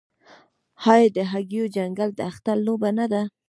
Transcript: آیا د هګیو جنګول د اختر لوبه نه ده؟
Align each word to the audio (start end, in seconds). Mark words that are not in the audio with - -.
آیا 0.93 1.09
د 1.15 1.17
هګیو 1.31 1.71
جنګول 1.75 2.09
د 2.15 2.19
اختر 2.29 2.57
لوبه 2.65 2.89
نه 2.97 3.05
ده؟ 3.11 3.21